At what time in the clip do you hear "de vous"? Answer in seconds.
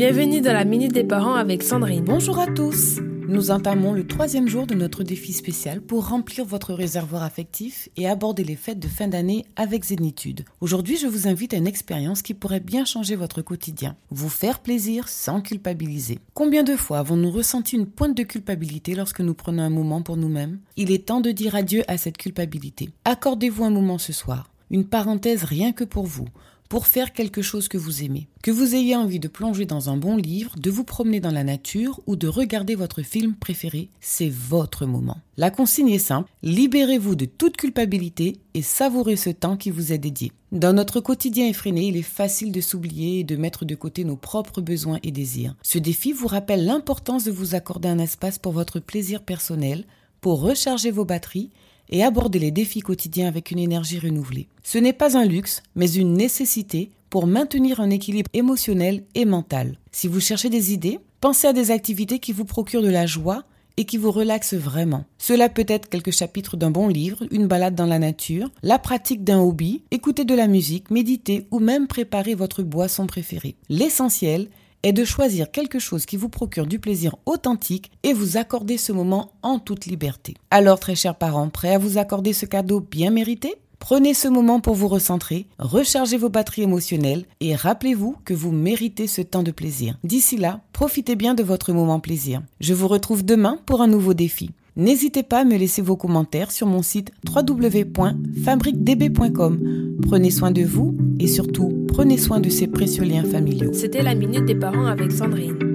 30.56-30.84, 47.24-47.56, 100.50-100.96